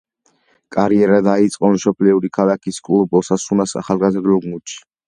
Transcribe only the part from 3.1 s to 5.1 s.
„ოსასუნას“ ახალგაზრდულ გუნდში.